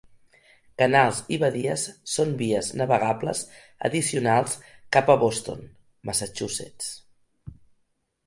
Canals 0.81 1.17
i 1.35 1.37
badies 1.41 1.83
són 2.13 2.31
vies 2.39 2.69
navegables 2.81 3.41
addicionals 3.89 4.57
cap 4.97 5.13
a 5.15 5.19
Boston, 5.25 5.61
Massachusetts. 6.11 6.89